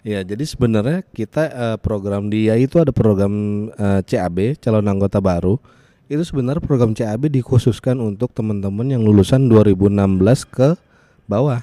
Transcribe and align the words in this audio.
Ya, 0.00 0.24
jadi 0.24 0.48
sebenarnya 0.48 1.04
kita 1.12 1.42
uh, 1.52 1.76
program 1.76 2.32
dia 2.32 2.56
itu 2.56 2.80
ada 2.80 2.88
program 2.88 3.68
uh, 3.76 4.00
CAB 4.00 4.56
calon 4.56 4.88
anggota 4.88 5.20
baru. 5.20 5.60
Itu 6.08 6.24
sebenarnya 6.24 6.64
program 6.64 6.96
CAB 6.96 7.28
dikhususkan 7.28 8.00
untuk 8.00 8.32
teman-teman 8.32 8.88
yang 8.88 9.04
lulusan 9.04 9.46
2016 9.52 9.92
ke 10.48 10.72
bawah. 11.28 11.60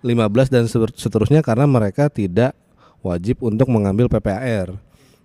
15 0.00 0.48
dan 0.48 0.64
seterusnya 0.96 1.44
karena 1.44 1.68
mereka 1.68 2.08
tidak 2.08 2.56
wajib 3.04 3.44
untuk 3.44 3.68
mengambil 3.68 4.08
PPAR. 4.08 4.72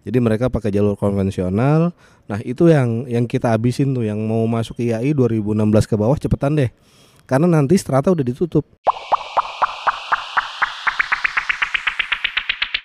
Jadi 0.04 0.18
mereka 0.20 0.52
pakai 0.52 0.68
jalur 0.68 1.00
konvensional. 1.00 1.96
Nah, 2.28 2.40
itu 2.44 2.68
yang 2.68 3.08
yang 3.08 3.24
kita 3.24 3.56
habisin 3.56 3.96
tuh 3.96 4.04
yang 4.04 4.20
mau 4.20 4.44
masuk 4.52 4.84
IAI 4.84 5.16
2016 5.16 5.88
ke 5.88 5.96
bawah 5.96 6.20
cepetan 6.20 6.60
deh. 6.60 6.70
Karena 7.24 7.48
nanti 7.48 7.80
strata 7.80 8.12
udah 8.12 8.26
ditutup. 8.26 8.68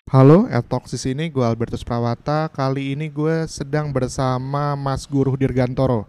Halo, 0.09 0.49
Etok 0.49 0.89
di 0.89 0.97
sini 0.97 1.29
gue 1.29 1.45
Albertus 1.45 1.85
Prawata. 1.85 2.49
Kali 2.49 2.97
ini 2.97 3.13
gue 3.13 3.45
sedang 3.45 3.93
bersama 3.93 4.73
Mas 4.73 5.05
Guru 5.05 5.37
Dirgantoro. 5.37 6.09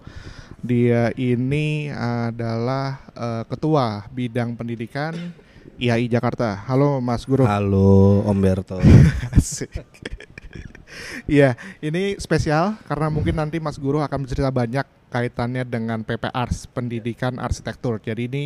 Dia 0.63 1.12
ini 1.20 1.91
adalah 1.91 3.03
uh, 3.12 3.44
ketua 3.44 4.08
bidang 4.08 4.55
pendidikan 4.55 5.35
IAI 5.75 6.08
Jakarta. 6.08 6.63
Halo 6.63 7.03
Mas 7.03 7.27
Guru. 7.27 7.44
Halo 7.44 8.23
Om 8.23 8.39
Berto. 8.39 8.80
Iya, 11.30 11.53
ini 11.86 12.17
spesial 12.17 12.73
karena 12.89 13.13
mungkin 13.13 13.38
nanti 13.38 13.61
Mas 13.61 13.77
Guru 13.77 14.02
akan 14.02 14.25
bercerita 14.25 14.50
banyak 14.50 14.84
kaitannya 15.09 15.65
dengan 15.65 16.05
PPR 16.05 16.49
pendidikan 16.71 17.41
arsitektur. 17.41 17.97
Jadi 17.99 18.29
ini 18.29 18.43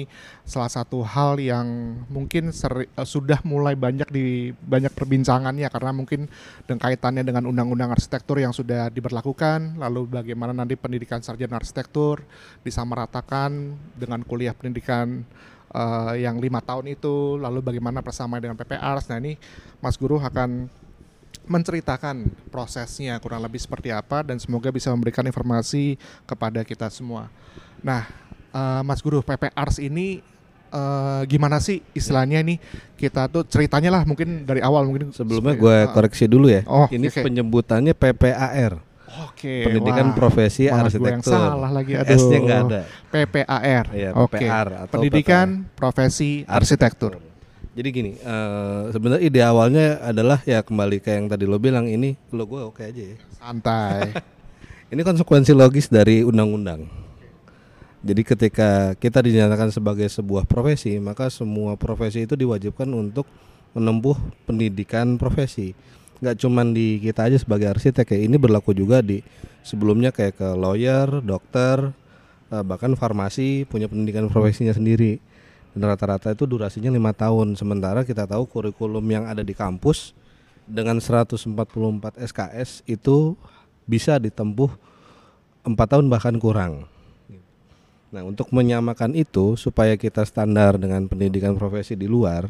salah 0.47 0.71
satu 0.71 1.03
hal 1.03 1.37
yang 1.37 1.67
mungkin 2.07 2.55
seri, 2.55 2.87
uh, 2.95 3.03
sudah 3.03 3.43
mulai 3.43 3.75
banyak 3.75 4.07
di 4.09 4.55
banyak 4.55 4.95
perbincangannya 4.95 5.67
karena 5.67 5.91
mungkin 5.91 6.31
dengan 6.63 6.79
kaitannya 6.79 7.23
dengan 7.27 7.43
undang-undang 7.51 7.91
arsitektur 7.91 8.39
yang 8.39 8.55
sudah 8.55 8.87
diberlakukan, 8.89 9.75
lalu 9.77 10.07
bagaimana 10.07 10.55
nanti 10.55 10.79
pendidikan 10.79 11.19
sarjana 11.19 11.59
arsitektur 11.59 12.23
disamaratakan 12.63 13.75
dengan 13.99 14.23
kuliah 14.23 14.55
pendidikan 14.55 15.27
uh, 15.75 16.15
yang 16.15 16.39
lima 16.39 16.63
tahun 16.63 16.95
itu, 16.95 17.37
lalu 17.37 17.59
bagaimana 17.59 17.99
persamaan 17.99 18.39
dengan 18.39 18.57
PPR. 18.57 18.97
Nah 19.11 19.17
ini 19.19 19.35
Mas 19.83 19.99
Guru 19.99 20.17
akan 20.17 20.82
menceritakan 21.43 22.31
prosesnya 22.47 23.19
kurang 23.19 23.43
lebih 23.43 23.59
seperti 23.59 23.91
apa 23.91 24.23
dan 24.23 24.39
semoga 24.39 24.71
bisa 24.71 24.91
memberikan 24.95 25.27
informasi 25.27 25.99
kepada 26.23 26.63
kita 26.63 26.87
semua. 26.87 27.27
Nah, 27.83 28.07
uh, 28.55 28.81
Mas 28.81 29.03
Guru 29.03 29.19
PPARS 29.19 29.83
ini 29.83 30.23
uh, 30.71 31.21
gimana 31.27 31.59
sih 31.59 31.83
istilahnya 31.91 32.39
ini 32.39 32.57
kita 32.95 33.27
tuh 33.27 33.43
ceritanya 33.43 33.99
lah 33.99 34.03
mungkin 34.07 34.47
dari 34.47 34.63
awal 34.63 34.87
mungkin 34.87 35.11
sebelumnya 35.11 35.53
gue 35.59 35.77
koreksi 35.91 36.25
dulu 36.31 36.47
ya. 36.47 36.63
Oh, 36.63 36.87
ini 36.89 37.11
okay. 37.11 37.21
penyebutannya 37.21 37.91
PPAR. 37.91 38.79
Oke. 39.13 39.61
Okay, 39.61 39.61
Pendidikan 39.69 40.09
wah, 40.09 40.17
Profesi 40.17 40.65
Arsitektur. 40.65 41.37
Yang 41.37 41.53
salah 41.53 41.69
lagi 41.69 41.93
aduh. 41.93 42.17
S-nya 42.17 42.39
nggak 42.41 42.59
ada. 42.65 42.81
PPAR. 43.13 43.85
Iya, 43.93 44.09
Oke. 44.17 44.41
Okay. 44.41 44.49
Pendidikan 44.89 45.47
PPR. 45.69 45.77
Profesi 45.77 46.31
Arsitektur. 46.49 47.13
Arsitektur. 47.19 47.32
Jadi 47.73 47.89
gini, 47.89 48.11
uh, 48.21 48.93
sebenarnya 48.93 49.21
ide 49.25 49.41
awalnya 49.41 49.97
adalah 50.05 50.37
ya 50.45 50.61
kembali 50.61 51.01
ke 51.01 51.09
yang 51.09 51.25
tadi 51.25 51.49
lo 51.49 51.57
bilang 51.57 51.89
ini 51.89 52.13
lo 52.29 52.45
gue 52.45 52.61
oke 52.61 52.85
aja 52.85 53.01
ya. 53.01 53.17
Santai. 53.41 54.13
ini 54.93 55.01
konsekuensi 55.01 55.57
logis 55.57 55.89
dari 55.89 56.21
undang-undang. 56.21 56.85
Jadi 58.05 58.21
ketika 58.21 58.93
kita 58.93 59.25
dinyatakan 59.25 59.73
sebagai 59.73 60.05
sebuah 60.05 60.45
profesi, 60.45 61.01
maka 61.01 61.33
semua 61.33 61.73
profesi 61.73 62.29
itu 62.29 62.37
diwajibkan 62.37 62.85
untuk 62.93 63.25
menempuh 63.73 64.21
pendidikan 64.45 65.17
profesi. 65.17 65.73
Gak 66.21 66.45
cuman 66.45 66.77
di 66.77 67.01
kita 67.01 67.25
aja 67.25 67.41
sebagai 67.41 67.73
arsitek 67.73 68.05
ya, 68.05 68.19
ini 68.21 68.37
berlaku 68.37 68.77
juga 68.77 69.01
di 69.01 69.25
sebelumnya 69.65 70.13
kayak 70.13 70.37
ke 70.37 70.47
lawyer, 70.53 71.09
dokter, 71.25 71.89
eh, 72.53 72.61
bahkan 72.61 72.93
farmasi 72.93 73.65
punya 73.65 73.89
pendidikan 73.89 74.29
profesinya 74.29 74.77
sendiri 74.77 75.17
rata-rata 75.73 76.33
itu 76.33 76.45
durasinya 76.45 76.93
lima 76.93 77.11
tahun 77.11 77.57
sementara 77.57 78.05
kita 78.05 78.29
tahu 78.29 78.45
kurikulum 78.45 79.03
yang 79.09 79.25
ada 79.25 79.41
di 79.41 79.57
kampus 79.57 80.13
dengan 80.69 81.01
144 81.01 81.49
SKS 82.19 82.85
itu 82.85 83.35
bisa 83.83 84.15
ditempuh 84.21 84.69
empat 85.63 85.87
tahun 85.97 86.07
bahkan 86.07 86.35
kurang. 86.39 86.87
Nah 88.13 88.21
untuk 88.21 88.53
menyamakan 88.53 89.17
itu 89.17 89.57
supaya 89.57 89.97
kita 89.97 90.21
standar 90.23 90.77
dengan 90.77 91.09
pendidikan 91.09 91.57
profesi 91.57 91.97
di 91.97 92.05
luar, 92.05 92.47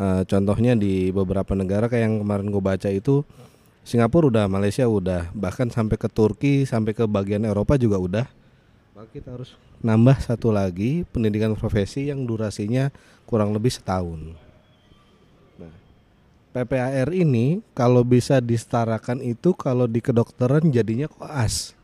uh, 0.00 0.24
contohnya 0.24 0.72
di 0.72 1.12
beberapa 1.12 1.52
negara 1.52 1.86
kayak 1.86 2.02
yang 2.08 2.14
kemarin 2.24 2.48
gue 2.48 2.62
baca 2.64 2.88
itu 2.88 3.20
Singapura 3.82 4.30
udah, 4.30 4.46
Malaysia 4.46 4.86
udah, 4.86 5.34
bahkan 5.34 5.66
sampai 5.66 5.98
ke 5.98 6.06
Turki, 6.06 6.62
sampai 6.62 6.94
ke 6.94 7.02
bagian 7.10 7.42
Eropa 7.42 7.74
juga 7.74 7.98
udah. 7.98 8.26
Kita 9.10 9.34
harus 9.34 9.58
nambah 9.82 10.14
satu 10.22 10.54
lagi 10.54 11.02
pendidikan 11.10 11.58
profesi 11.58 12.06
yang 12.06 12.22
durasinya 12.22 12.94
kurang 13.26 13.50
lebih 13.50 13.74
setahun. 13.74 14.38
Nah, 15.58 15.74
PPAR 16.54 17.10
ini 17.10 17.66
kalau 17.74 18.06
bisa 18.06 18.38
disetarakan 18.38 19.18
itu 19.18 19.50
kalau 19.58 19.90
di 19.90 19.98
kedokteran 19.98 20.70
jadinya 20.70 21.10
koas. 21.10 21.74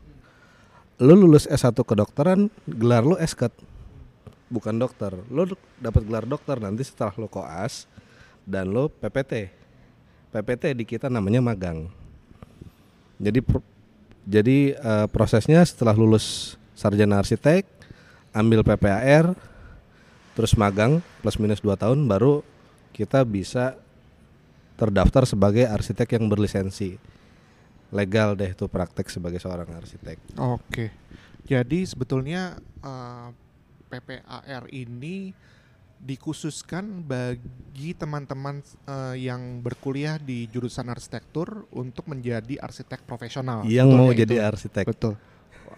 Lo 0.99 1.15
lulus 1.15 1.47
S1 1.47 1.75
kedokteran, 1.83 2.47
gelar 2.67 3.03
lo 3.03 3.19
esket. 3.19 3.51
Bukan 4.47 4.79
dokter. 4.79 5.11
Lo 5.27 5.43
dapat 5.79 6.07
gelar 6.07 6.23
dokter 6.23 6.55
nanti 6.59 6.87
setelah 6.87 7.15
lo 7.19 7.27
koas 7.27 7.83
dan 8.47 8.71
lo 8.71 8.87
PPT. 8.87 9.51
PPT 10.31 10.63
di 10.71 10.83
kita 10.87 11.11
namanya 11.11 11.43
magang. 11.43 11.91
Jadi 13.19 13.43
jadi 14.29 14.77
uh, 14.77 15.07
prosesnya 15.09 15.63
setelah 15.65 15.95
lulus 15.97 16.58
sarjana 16.79 17.19
arsitek 17.19 17.67
ambil 18.31 18.63
PPAR 18.63 19.35
terus 20.39 20.55
magang 20.55 21.03
plus 21.19 21.35
minus 21.35 21.59
2 21.59 21.75
tahun 21.75 22.07
baru 22.07 22.39
kita 22.95 23.27
bisa 23.27 23.75
terdaftar 24.79 25.27
sebagai 25.27 25.67
arsitek 25.67 26.15
yang 26.15 26.31
berlisensi 26.31 26.95
legal 27.91 28.39
deh 28.39 28.55
tuh 28.55 28.71
praktek 28.71 29.11
sebagai 29.11 29.41
seorang 29.41 29.67
arsitek. 29.75 30.39
Oke, 30.39 30.93
jadi 31.43 31.79
sebetulnya 31.83 32.55
uh, 32.85 33.33
eh, 33.91 33.99
PPAR 33.99 34.69
ini 34.69 35.33
dikhususkan 35.99 37.03
bagi 37.03 37.91
teman-teman 37.91 38.63
uh, 38.87 39.11
yang 39.19 39.59
berkuliah 39.59 40.15
di 40.15 40.47
jurusan 40.47 40.87
arsitektur 40.87 41.67
untuk 41.75 42.07
menjadi 42.07 42.55
arsitek 42.63 43.03
profesional. 43.03 43.67
Yang 43.67 43.89
mau 43.91 44.07
itu? 44.15 44.23
jadi 44.23 44.47
arsitek. 44.47 44.87
Betul. 44.87 45.19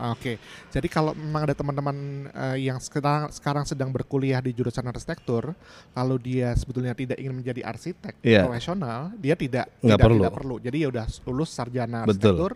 Oke, 0.01 0.41
jadi 0.73 0.87
kalau 0.89 1.13
memang 1.13 1.45
ada 1.45 1.53
teman-teman 1.53 2.25
uh, 2.33 2.57
yang 2.57 2.81
sekarang 2.81 3.29
sekarang 3.29 3.69
sedang 3.69 3.93
berkuliah 3.93 4.41
di 4.41 4.49
jurusan 4.49 4.81
arsitektur, 4.89 5.53
lalu 5.93 6.15
dia 6.17 6.57
sebetulnya 6.57 6.97
tidak 6.97 7.21
ingin 7.21 7.37
menjadi 7.37 7.61
arsitek 7.61 8.17
yeah. 8.25 8.49
profesional, 8.49 9.13
dia 9.21 9.37
tidak 9.37 9.69
Nggak 9.77 10.01
tidak, 10.01 10.05
perlu. 10.09 10.17
tidak 10.17 10.33
perlu. 10.33 10.55
Jadi 10.57 10.77
ya 10.81 10.87
udah 10.89 11.05
lulus 11.29 11.49
sarjana 11.53 12.01
Betul. 12.01 12.33
arsitektur 12.33 12.51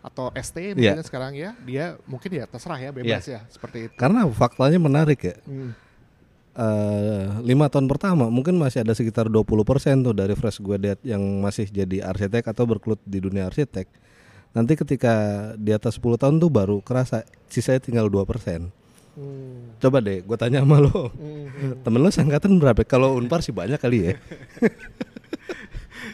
atau 0.00 0.26
ST 0.36 0.56
mungkin 0.76 1.00
yeah. 1.00 1.06
sekarang 1.08 1.32
ya, 1.32 1.50
dia 1.64 1.84
mungkin 2.04 2.30
ya 2.36 2.44
terserah 2.44 2.76
ya 2.76 2.90
bebas 2.92 3.24
yeah. 3.24 3.40
ya 3.40 3.48
seperti 3.48 3.88
itu. 3.88 3.96
Karena 3.96 4.28
faktanya 4.28 4.76
menarik 4.76 5.20
ya. 5.24 5.36
Hmm. 5.48 5.72
Uh, 6.50 7.40
lima 7.46 7.70
tahun 7.70 7.86
pertama 7.86 8.26
mungkin 8.26 8.58
masih 8.58 8.82
ada 8.82 8.92
sekitar 8.92 9.30
20% 9.30 9.46
tuh 10.02 10.12
dari 10.12 10.34
fresh 10.34 10.60
graduate 10.60 11.00
yang 11.06 11.22
masih 11.40 11.70
jadi 11.70 12.04
arsitek 12.04 12.52
atau 12.52 12.66
berkelut 12.66 13.00
di 13.06 13.22
dunia 13.22 13.48
arsitek 13.48 13.86
nanti 14.50 14.74
ketika 14.74 15.12
di 15.54 15.70
atas 15.70 15.98
10 16.02 16.20
tahun 16.20 16.36
tuh 16.42 16.50
baru 16.50 16.76
kerasa 16.82 17.22
sisanya 17.46 17.80
tinggal 17.82 18.10
dua 18.10 18.26
persen 18.26 18.70
hmm. 19.14 19.78
coba 19.78 20.02
deh 20.02 20.22
gue 20.26 20.36
tanya 20.38 20.66
sama 20.66 20.82
lo 20.82 21.14
hmm. 21.14 21.86
temen 21.86 22.00
lo 22.02 22.10
sangkatan 22.10 22.58
berapa 22.58 22.82
kalau 22.82 23.14
unpar 23.14 23.42
sih 23.42 23.54
banyak 23.54 23.78
kali 23.78 24.10
ya 24.10 24.14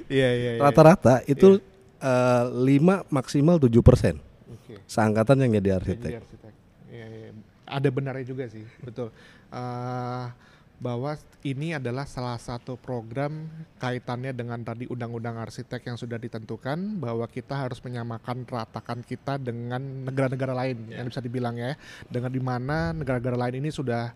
Iya 0.07 0.29
iya. 0.39 0.51
iya. 0.59 0.63
Rata-rata 0.63 1.23
itu 1.27 1.59
yeah. 2.03 2.47
uh, 2.51 3.07
5 3.09 3.11
maksimal 3.11 3.57
7 3.59 3.71
persen. 3.83 4.15
Okay. 4.47 4.79
Seangkatan 4.87 5.43
yang 5.47 5.59
jadi 5.59 5.71
arsitek. 5.79 6.13
Jadi 6.13 6.21
arsitek. 6.23 6.53
Iya, 6.91 7.07
iya. 7.11 7.29
Ada 7.67 7.89
benarnya 7.91 8.27
juga 8.27 8.47
sih, 8.47 8.63
betul. 8.83 9.11
Uh, 9.51 10.31
bahwa 10.77 11.17
ini 11.41 11.73
adalah 11.73 12.05
salah 12.05 12.37
satu 12.37 12.77
program 12.77 13.49
kaitannya 13.81 14.37
dengan 14.37 14.61
tadi 14.61 14.85
undang-undang 14.85 15.41
arsitek 15.41 15.89
yang 15.89 15.97
sudah 15.97 16.21
ditentukan 16.21 17.01
bahwa 17.01 17.25
kita 17.25 17.57
harus 17.57 17.81
menyamakan 17.81 18.45
ratakan 18.45 19.01
kita 19.01 19.41
dengan 19.41 19.81
negara-negara 19.81 20.53
lain 20.53 20.93
yeah. 20.93 21.01
yang 21.01 21.09
bisa 21.09 21.25
dibilang 21.25 21.57
ya 21.57 21.73
dengan 22.13 22.29
di 22.29 22.43
mana 22.45 22.93
negara-negara 22.93 23.49
lain 23.49 23.65
ini 23.65 23.73
sudah 23.73 24.13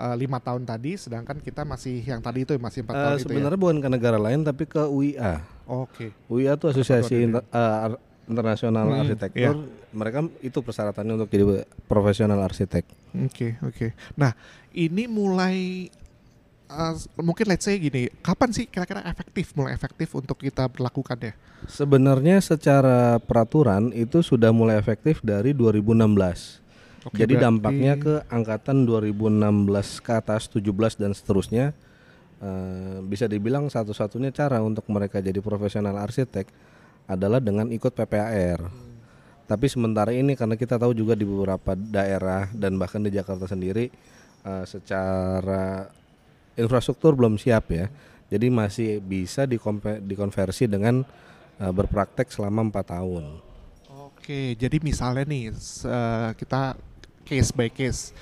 uh, 0.00 0.16
lima 0.16 0.40
tahun 0.40 0.64
tadi 0.64 0.96
sedangkan 0.96 1.44
kita 1.44 1.68
masih 1.68 2.00
yang 2.00 2.24
tadi 2.24 2.48
itu 2.48 2.56
masih 2.56 2.88
empat 2.88 2.96
uh, 2.96 3.02
tahun 3.04 3.18
itu 3.20 3.24
sebenarnya 3.28 3.58
ya? 3.58 3.62
bukan 3.68 3.78
ke 3.84 3.88
negara 3.92 4.18
lain 4.18 4.40
tapi 4.48 4.64
ke 4.64 4.82
UIA 4.88 5.44
oke 5.68 5.92
okay. 5.92 6.10
UIA 6.32 6.56
itu 6.56 6.66
asosiasi 6.72 7.36
uh, 7.36 8.00
internasional 8.28 8.86
hmm, 8.86 9.00
arsitektur 9.02 9.40
yeah. 9.40 9.56
mereka 9.90 10.28
itu 10.44 10.58
persyaratannya 10.60 11.12
untuk 11.18 11.30
jadi 11.32 11.64
profesional 11.88 12.38
arsitek 12.44 12.84
oke 12.86 13.32
okay, 13.32 13.50
oke 13.64 13.74
okay. 13.74 13.90
nah 14.14 14.36
ini 14.76 15.08
mulai 15.08 15.88
uh, 16.68 16.94
mungkin 17.18 17.48
let's 17.48 17.64
say 17.64 17.80
gini, 17.80 18.12
kapan 18.20 18.52
sih 18.52 18.68
kira-kira 18.68 19.02
efektif 19.08 19.56
mulai 19.56 19.72
efektif 19.74 20.12
untuk 20.14 20.38
kita 20.38 20.68
berlakukan 20.68 21.16
ya? 21.18 21.32
Sebenarnya 21.66 22.38
secara 22.38 23.18
peraturan 23.18 23.90
itu 23.96 24.22
sudah 24.22 24.54
mulai 24.54 24.78
efektif 24.78 25.18
dari 25.24 25.56
2016. 25.56 26.62
Oke, 27.08 27.24
Jadi 27.24 27.34
berarti- 27.34 27.44
dampaknya 27.44 27.94
ke 27.96 28.14
angkatan 28.28 28.84
2016 28.84 29.98
ke 29.98 30.12
atas 30.12 30.46
17 30.50 30.94
dan 30.98 31.10
seterusnya 31.16 31.72
eh, 32.38 32.98
bisa 33.02 33.26
dibilang 33.26 33.66
satu-satunya 33.66 34.30
cara 34.30 34.62
untuk 34.62 34.86
mereka 34.92 35.18
jadi 35.18 35.40
profesional 35.42 35.96
arsitek 35.98 36.46
adalah 37.08 37.40
dengan 37.40 37.72
ikut 37.72 37.90
PPAR. 37.96 38.60
Tapi 39.48 39.66
sementara 39.66 40.12
ini 40.12 40.36
karena 40.36 40.60
kita 40.60 40.76
tahu 40.76 40.92
juga 40.92 41.16
di 41.16 41.24
beberapa 41.24 41.72
daerah 41.72 42.52
dan 42.52 42.76
bahkan 42.76 43.00
di 43.00 43.08
Jakarta 43.08 43.48
sendiri 43.48 43.88
eh, 44.44 44.64
secara 44.68 45.88
infrastruktur 46.52 47.16
belum 47.16 47.40
siap 47.40 47.72
ya. 47.72 47.88
Jadi 48.28 48.52
masih 48.52 49.00
bisa 49.00 49.48
dikonversi 50.04 50.68
dengan 50.68 51.00
eh, 51.56 51.72
berpraktek 51.72 52.28
selama 52.28 52.68
empat 52.68 52.92
tahun. 52.92 53.40
Oke, 53.88 54.52
jadi 54.60 54.76
misalnya 54.84 55.24
nih 55.24 55.56
eh, 55.56 56.30
kita 56.36 56.76
case 57.24 57.50
by 57.56 57.72
case. 57.72 58.12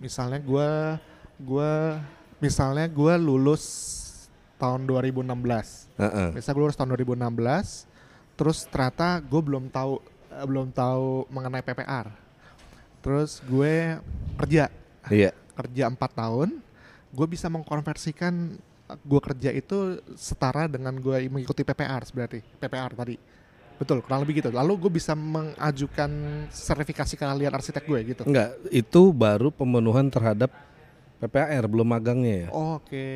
Misalnya 0.00 0.40
gua 0.40 0.96
gua 1.36 2.00
misalnya 2.40 2.88
gua 2.88 3.20
lulus 3.20 3.92
tahun 4.62 4.86
2016. 4.86 5.26
Heeh. 5.98 6.28
Misalnya 6.38 6.54
gue 6.54 6.64
lulus 6.70 6.78
tahun 6.78 6.94
2016, 6.94 7.90
terus 8.34 8.64
ternyata 8.66 9.20
gue 9.20 9.40
belum 9.40 9.68
tahu 9.68 10.00
eh, 10.30 10.46
belum 10.46 10.70
tahu 10.70 11.28
mengenai 11.28 11.60
PPR. 11.60 12.06
Terus 13.02 13.42
gue 13.42 13.98
kerja 14.38 14.70
Iya. 15.10 15.34
kerja 15.52 15.90
empat 15.90 16.14
tahun, 16.14 16.62
gue 17.10 17.26
bisa 17.26 17.50
mengkonversikan 17.50 18.56
gue 18.92 19.20
kerja 19.24 19.50
itu 19.50 19.98
setara 20.14 20.68
dengan 20.68 20.92
gue 20.94 21.26
mengikuti 21.26 21.64
PPR 21.64 22.02
berarti 22.12 22.38
PPR 22.60 22.92
tadi. 22.92 23.16
Betul, 23.80 23.98
kurang 24.04 24.22
lebih 24.22 24.38
gitu. 24.38 24.54
Lalu 24.54 24.86
gue 24.86 24.92
bisa 24.94 25.16
mengajukan 25.16 26.10
sertifikasi 26.54 27.18
keahlian 27.18 27.50
arsitek 27.50 27.82
gue 27.82 28.00
gitu. 28.14 28.22
Enggak, 28.22 28.54
itu 28.70 29.10
baru 29.10 29.50
pemenuhan 29.50 30.06
terhadap 30.06 30.54
PPAR 31.18 31.66
belum 31.66 31.88
magangnya 31.90 32.46
ya. 32.46 32.48
Oke, 32.54 33.08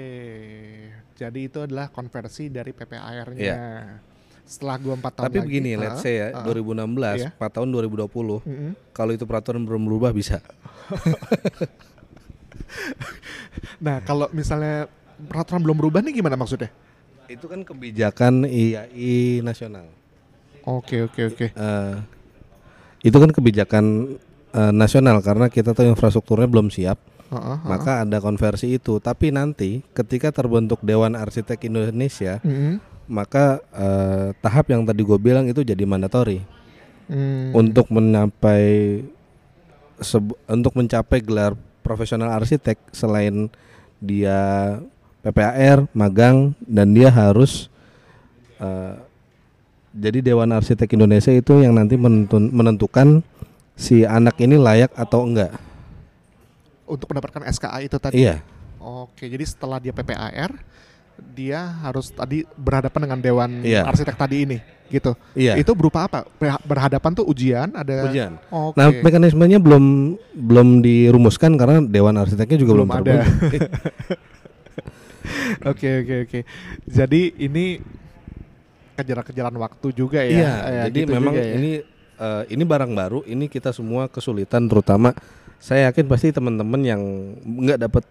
jadi 1.15 1.39
itu 1.39 1.63
adalah 1.63 1.91
konversi 1.91 2.51
dari 2.51 2.75
PPAR-nya. 2.75 3.39
Iya. 3.39 3.63
Setelah 4.47 4.79
gue 4.79 4.95
empat 4.95 5.13
tahun 5.19 5.27
Tapi 5.27 5.37
lagi, 5.43 5.47
begini, 5.51 5.71
ah, 5.75 5.79
let's 5.83 6.01
say 6.07 6.23
ya, 6.23 6.27
ah, 6.39 6.47
2016, 6.47 7.19
Iya. 7.19 7.29
4 7.35 7.51
tahun 7.51 7.69
2020, 7.75 8.47
mm-mm. 8.47 8.73
kalau 8.95 9.11
itu 9.11 9.27
peraturan 9.27 9.67
belum 9.67 9.83
berubah 9.85 10.15
bisa. 10.15 10.39
Nah, 13.81 14.01
kalau 14.05 14.29
misalnya 14.33 14.89
peraturan 15.29 15.65
belum 15.65 15.77
berubah 15.81 16.01
nih 16.05 16.21
gimana 16.21 16.37
maksudnya? 16.37 16.69
Itu 17.27 17.49
kan 17.49 17.65
kebijakan 17.65 18.47
IAI 18.47 19.41
nasional. 19.43 19.89
Oke, 20.67 21.07
oke, 21.07 21.21
oke. 21.33 21.47
Eh, 21.55 21.95
itu 23.05 23.17
kan 23.17 23.31
kebijakan 23.31 24.17
eh, 24.53 24.73
nasional 24.73 25.21
karena 25.23 25.47
kita 25.49 25.73
tahu 25.73 25.89
infrastrukturnya 25.89 26.49
belum 26.51 26.69
siap, 26.69 26.99
Heeh, 27.31 27.39
heeh. 27.39 27.59
maka 27.65 28.03
ada 28.05 28.19
konversi 28.19 28.77
itu. 28.77 28.99
Tapi 28.99 29.31
nanti 29.31 29.81
ketika 29.95 30.33
terbentuk 30.35 30.83
Dewan 30.83 31.15
Arsitek 31.15 31.65
Indonesia, 31.67 32.43
Mm-mm. 32.43 32.83
Maka 33.07 33.63
eh, 33.73 34.35
tahap 34.43 34.71
yang 34.71 34.83
tadi 34.83 35.03
gue 35.03 35.19
bilang 35.19 35.47
itu 35.47 35.63
jadi 35.63 35.83
mandatori. 35.87 36.43
Hmm. 37.07 37.55
untuk 37.55 37.87
mencapai 37.87 38.99
sebu- 40.03 40.35
untuk 40.51 40.75
mencapai 40.75 41.23
gelar 41.23 41.55
profesional 41.79 42.35
arsitek 42.35 42.75
selain 42.91 43.47
dia 44.03 44.75
PPAR, 45.23 45.87
magang 45.95 46.51
dan 46.67 46.91
dia 46.91 47.07
harus 47.07 47.71
eh, 48.59 48.99
jadi 49.97 50.19
Dewan 50.19 50.51
Arsitek 50.51 50.99
Indonesia 50.99 51.31
itu 51.31 51.63
yang 51.63 51.79
nanti 51.79 51.95
menentun- 51.95 52.51
menentukan 52.51 53.23
si 53.79 54.03
anak 54.03 54.37
ini 54.43 54.59
layak 54.59 54.91
atau 54.99 55.25
enggak. 55.25 55.55
Untuk 56.91 57.07
mendapatkan 57.11 57.47
SKA 57.55 57.87
itu 57.87 57.97
tadi. 58.03 58.27
Iya, 58.27 58.43
Oke, 58.83 59.27
jadi 59.27 59.43
setelah 59.43 59.83
dia 59.83 59.91
PPAR, 59.91 60.63
dia 61.33 61.61
harus 61.81 62.09
tadi 62.09 62.45
berhadapan 62.53 63.01
dengan 63.09 63.19
Dewan 63.21 63.51
Iya. 63.61 63.85
Arsitek 63.85 64.17
tadi 64.17 64.37
ini, 64.43 64.59
gitu. 64.89 65.13
iya. 65.33 65.57
Itu 65.57 65.73
berupa 65.73 66.05
apa? 66.05 66.25
Ber- 66.37 66.63
Berhadapan 66.63 67.11
tuh 67.13 67.25
ujian, 67.25 67.73
ada. 67.73 68.09
Ujian. 68.09 68.41
Oke. 68.49 68.77
Nah, 68.77 68.89
mekanismenya 68.95 69.57
belum 69.57 70.17
belum 70.33 70.69
dirumuskan 70.81 71.57
karena 71.57 71.81
Dewan 71.81 72.17
Arsiteknya 72.17 72.57
juga 72.57 72.73
belum, 72.77 72.89
Belum 72.89 73.01
ada. 73.03 73.25
Oke, 75.67 76.07
oke, 76.07 76.15
oke. 76.23 76.41
Jadi 76.87 77.35
ini 77.43 77.83
kejaran-kejaran 78.95 79.57
waktu 79.59 79.87
juga 79.91 80.23
ya. 80.23 80.31
Iya, 80.31 80.53
Ya, 80.55 80.83
jadi 80.89 80.99
gitu 81.03 81.13
memang 81.13 81.35
ya. 81.35 81.45
ini 81.53 81.71
eh, 82.17 82.43
ini 82.49 82.63
barang 82.63 82.93
baru, 82.95 83.21
ini 83.27 83.51
kita 83.51 83.75
semua 83.75 84.07
kesulitan 84.07 84.65
terutama 84.65 85.13
saya 85.59 85.91
yakin 85.91 86.07
pasti 86.07 86.31
teman-teman 86.31 86.81
yang 86.81 87.03
nggak 87.43 87.79
dapat 87.81 88.05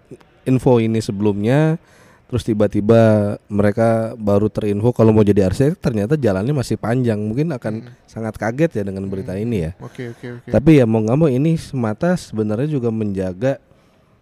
info 0.44 0.78
ini 0.78 1.00
sebelumnya 1.00 1.80
terus 2.26 2.42
tiba-tiba 2.42 3.02
mereka 3.46 3.88
baru 4.16 4.48
terinfo 4.48 4.90
kalau 4.90 5.10
mau 5.10 5.22
jadi 5.22 5.46
arsitek 5.46 5.78
ternyata 5.78 6.14
jalannya 6.16 6.52
masih 6.52 6.76
panjang 6.76 7.18
mungkin 7.18 7.52
akan 7.52 7.74
Hmm. 7.78 7.94
sangat 8.06 8.34
kaget 8.36 8.72
ya 8.72 8.84
dengan 8.84 9.06
berita 9.06 9.34
ini 9.34 9.58
ya 9.64 9.72
Oke, 9.78 10.10
oke, 10.10 10.28
oke. 10.40 10.50
tapi 10.50 10.78
ya 10.78 10.86
mau 10.86 11.00
nggak 11.00 11.16
mau 11.16 11.28
ini 11.28 11.54
semata 11.54 12.16
sebenarnya 12.16 12.66
juga 12.68 12.90
menjaga 12.90 13.62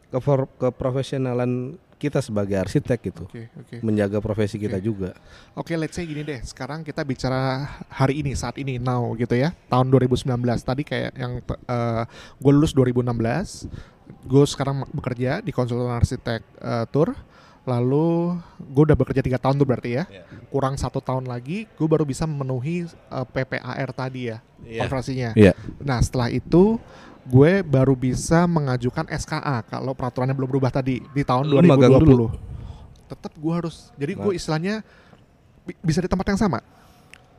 kefor- 0.09 0.51
keprofesionalan 0.57 1.75
kita 1.95 2.19
sebagai 2.19 2.59
arsitek 2.59 2.99
gitu 3.01 3.23
Oke, 3.23 3.47
oke. 3.55 3.75
menjaga 3.79 4.19
profesi 4.19 4.59
kita 4.59 4.75
juga 4.77 5.15
Oke, 5.53 5.71
let's 5.73 5.93
say 5.93 6.03
gini 6.03 6.19
deh. 6.19 6.41
Sekarang 6.41 6.81
kita 6.81 6.99
bicara 7.01 7.63
hari 7.87 8.19
ini, 8.19 8.33
saat 8.33 8.57
ini, 8.57 8.75
now 8.75 9.13
gitu 9.13 9.31
ya. 9.33 9.53
Tahun 9.69 9.85
2019. 9.85 10.25
Tadi 10.59 10.81
kayak 10.81 11.13
yang 11.13 11.39
gue 12.35 12.51
lulus 12.51 12.73
2016. 12.73 13.69
Gue 14.25 14.43
sekarang 14.43 14.83
bekerja 14.89 15.39
di 15.39 15.53
konsultan 15.53 15.93
arsitek 15.93 16.41
eh, 16.59 16.85
tour. 16.89 17.13
Lalu 17.63 18.35
gue 18.59 18.83
udah 18.83 18.97
bekerja 18.97 19.21
tiga 19.21 19.37
tahun 19.37 19.55
tuh 19.55 19.63
berarti 19.63 19.89
ya. 19.93 20.03
Iya. 20.05 20.23
Kurang 20.47 20.75
satu 20.75 20.99
tahun 20.99 21.23
lagi, 21.23 21.63
gue 21.69 21.87
baru 21.87 22.03
bisa 22.03 22.23
memenuhi 22.23 22.83
eh, 22.85 23.25
PPAR 23.25 23.89
tadi 23.89 24.27
ya, 24.27 24.43
Iya. 24.61 24.79
konversinya. 24.83 25.29
Iya. 25.33 25.55
Nah 25.79 25.99
setelah 25.99 26.27
itu 26.27 26.75
gue 27.23 27.51
baru 27.61 27.95
bisa 27.95 28.43
mengajukan 28.45 29.07
SKA 29.09 29.63
kalau 29.63 29.95
peraturannya 29.95 30.33
belum 30.33 30.49
berubah 30.49 30.69
tadi 30.69 30.99
di 31.01 31.23
tahun 31.23 31.47
Lu 31.47 31.55
magang 31.57 31.95
2020. 31.95 32.03
dulu. 32.05 32.27
Tetap 33.05 33.31
gue 33.33 33.53
harus, 33.53 33.75
jadi 33.93 34.11
gue 34.13 34.27
Ma- 34.27 34.35
istilahnya 34.35 34.83
bi- 35.63 35.79
bisa 35.79 35.99
di 35.99 36.07
tempat 36.07 36.27
yang 36.27 36.39
sama. 36.39 36.59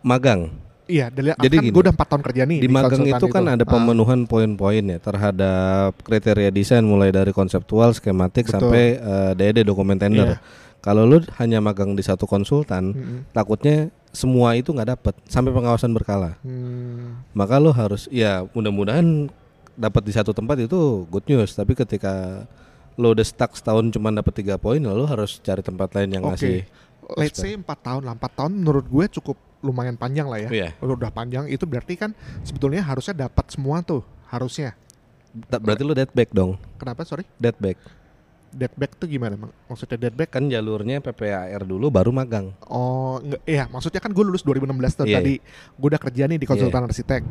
magang 0.01 0.53
Iya, 0.85 1.09
dari 1.09 1.33
Jadi 1.33 1.57
kan 1.57 1.65
gini, 1.65 1.73
gue 1.73 1.83
udah 1.89 1.95
empat 1.97 2.09
tahun 2.13 2.23
kerja 2.29 2.43
nih 2.45 2.59
di 2.61 2.69
magang 2.69 3.01
konsultan 3.01 3.17
itu 3.17 3.27
kan 3.33 3.45
ada 3.49 3.65
Ah, 3.65 3.71
pemenuhan 3.73 4.21
poin-poin 4.29 4.85
ya 4.85 4.99
terhadap 5.01 5.97
kriteria 6.05 6.53
desain 6.53 6.85
mulai 6.85 7.09
dari 7.09 7.33
konseptual, 7.33 7.97
skematik 7.97 8.53
Betul. 8.53 8.69
sampai 8.69 8.85
eh, 9.01 9.33
DD 9.33 9.65
dokumen 9.65 9.97
tender. 9.97 10.37
Iya. 10.37 10.39
Kalau 10.85 11.09
lu 11.09 11.25
hanya 11.41 11.65
magang 11.65 11.97
di 11.97 12.05
satu 12.05 12.29
konsultan, 12.29 12.93
mm-mm. 12.93 13.19
takutnya 13.33 13.89
semua 14.13 14.53
itu 14.61 14.77
nggak 14.77 15.01
dapat 15.01 15.15
sampai 15.25 15.57
pengawasan 15.57 15.97
berkala. 15.97 16.37
Hmm, 16.45 17.25
Maka 17.33 17.57
lu 17.57 17.73
harus 17.73 18.05
ya 18.13 18.45
mudah-mudahan 18.53 19.33
dapat 19.81 20.05
di 20.05 20.13
satu 20.13 20.37
tempat 20.37 20.61
itu 20.61 21.09
good 21.09 21.25
news. 21.25 21.57
Tapi 21.57 21.73
ketika 21.73 22.45
lo 23.01 23.17
udah 23.17 23.25
stuck 23.25 23.57
setahun 23.57 23.89
cuma 23.97 24.13
dapat 24.13 24.37
tiga 24.37 24.61
poin, 24.61 24.79
lalu 24.85 25.09
harus 25.09 25.41
cari 25.41 25.65
tempat 25.65 25.97
lain 25.97 26.21
yang 26.21 26.25
Oke. 26.29 26.37
ngasih. 26.37 26.59
let's 27.21 27.37
say 27.37 27.53
empat 27.53 27.85
tahun 27.85 28.05
lah, 28.09 28.17
empat 28.17 28.33
tahun 28.33 28.53
menurut 28.65 28.85
gue 28.89 29.05
cukup 29.21 29.37
lumayan 29.65 29.97
panjang 29.97 30.29
lah 30.29 30.39
ya. 30.39 30.49
Iya. 30.53 30.69
Udah 30.79 31.09
panjang 31.09 31.49
itu 31.49 31.65
berarti 31.65 31.97
kan 31.97 32.13
sebetulnya 32.45 32.85
harusnya 32.85 33.17
dapat 33.19 33.49
semua 33.49 33.81
tuh 33.81 34.05
harusnya. 34.29 34.77
Berarti 35.35 35.83
lu 35.83 35.97
dead 35.97 36.13
back 36.13 36.31
dong. 36.31 36.61
Kenapa 36.77 37.03
sorry? 37.03 37.25
Dead 37.35 37.57
back. 37.57 37.81
Dead 38.55 38.71
back 38.71 38.95
tuh 38.95 39.11
gimana 39.11 39.35
Mak- 39.35 39.51
maksudnya 39.67 39.99
dead 39.99 40.15
back? 40.15 40.31
Kan 40.31 40.47
jalurnya 40.47 41.03
PPAR 41.03 41.65
dulu 41.65 41.91
baru 41.91 42.15
magang. 42.15 42.55
Oh, 42.65 43.19
enggak, 43.19 43.43
iya 43.43 43.67
maksudnya 43.67 43.99
kan 43.99 44.15
gue 44.15 44.23
lulus 44.23 44.47
2016 44.47 44.95
tuh 44.95 45.07
Iya, 45.09 45.19
tadi. 45.19 45.43
Gue 45.75 45.89
udah 45.91 45.99
kerja 45.99 46.23
nih 46.29 46.39
di 46.39 46.47
konsultan 46.47 46.87
arsitek. 46.87 47.23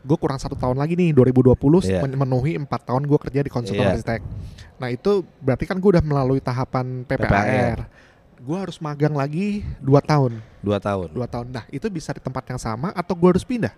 Gue 0.00 0.16
kurang 0.16 0.36
satu 0.36 0.56
tahun 0.56 0.76
lagi 0.76 0.96
nih 0.96 1.12
2020 1.12 1.84
Iya. 1.84 2.00
men- 2.00 2.16
memenuhi 2.16 2.56
empat 2.56 2.88
tahun 2.88 3.04
gue 3.04 3.18
kerja 3.20 3.40
di 3.40 3.50
konsultan 3.52 3.84
Iya. 3.84 3.92
arsitek. 3.92 4.20
Nah 4.80 4.88
itu 4.88 5.12
berarti 5.38 5.64
kan 5.64 5.76
gue 5.76 5.90
udah 5.90 6.04
melalui 6.04 6.40
tahapan 6.40 7.04
PPAR. 7.04 7.28
PPAR. 7.28 7.78
Gue 8.38 8.58
harus 8.58 8.76
magang 8.78 9.12
lagi 9.12 9.62
dua 9.78 10.00
tahun, 10.00 10.42
Dua 10.60 10.78
tahun. 10.78 11.12
dua 11.12 11.26
tahun. 11.26 11.46
Nah 11.48 11.64
itu 11.68 11.86
bisa 11.88 12.10
di 12.10 12.20
tempat 12.20 12.44
yang 12.46 12.58
sama 12.58 12.90
atau 12.90 13.12
gue 13.12 13.28
harus 13.30 13.42
pindah? 13.42 13.72